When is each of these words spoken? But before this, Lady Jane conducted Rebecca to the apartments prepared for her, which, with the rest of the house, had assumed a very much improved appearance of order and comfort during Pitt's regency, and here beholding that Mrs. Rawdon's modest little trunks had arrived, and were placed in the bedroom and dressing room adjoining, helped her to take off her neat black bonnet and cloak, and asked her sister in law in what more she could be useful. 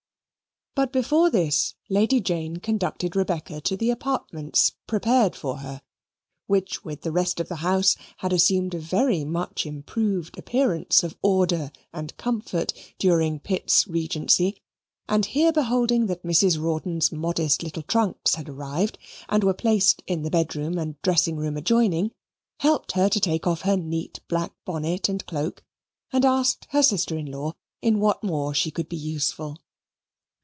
But 0.73 0.93
before 0.93 1.29
this, 1.29 1.75
Lady 1.89 2.21
Jane 2.21 2.55
conducted 2.55 3.13
Rebecca 3.13 3.59
to 3.59 3.75
the 3.75 3.89
apartments 3.91 4.71
prepared 4.87 5.35
for 5.35 5.57
her, 5.57 5.81
which, 6.47 6.85
with 6.85 7.01
the 7.01 7.11
rest 7.11 7.41
of 7.41 7.49
the 7.49 7.57
house, 7.57 7.97
had 8.19 8.31
assumed 8.31 8.73
a 8.73 8.79
very 8.79 9.25
much 9.25 9.65
improved 9.65 10.39
appearance 10.39 11.03
of 11.03 11.17
order 11.21 11.73
and 11.91 12.15
comfort 12.15 12.73
during 12.97 13.37
Pitt's 13.41 13.85
regency, 13.85 14.61
and 15.09 15.25
here 15.25 15.51
beholding 15.51 16.05
that 16.05 16.23
Mrs. 16.23 16.57
Rawdon's 16.59 17.11
modest 17.11 17.61
little 17.63 17.83
trunks 17.83 18.35
had 18.35 18.47
arrived, 18.47 18.97
and 19.27 19.43
were 19.43 19.53
placed 19.53 20.01
in 20.07 20.21
the 20.23 20.31
bedroom 20.31 20.77
and 20.77 20.99
dressing 21.01 21.35
room 21.35 21.57
adjoining, 21.57 22.11
helped 22.59 22.93
her 22.93 23.09
to 23.09 23.19
take 23.19 23.45
off 23.45 23.63
her 23.63 23.75
neat 23.75 24.21
black 24.29 24.53
bonnet 24.63 25.09
and 25.09 25.25
cloak, 25.25 25.65
and 26.13 26.23
asked 26.23 26.67
her 26.69 26.81
sister 26.81 27.17
in 27.17 27.29
law 27.29 27.51
in 27.81 27.99
what 27.99 28.23
more 28.23 28.53
she 28.53 28.71
could 28.71 28.87
be 28.87 28.97
useful. 28.97 29.57